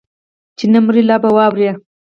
چې 0.57 0.65
نه 0.73 0.79
مرې 0.85 1.01
لا 1.09 1.15
به 1.23 1.29
واورې 1.35 1.69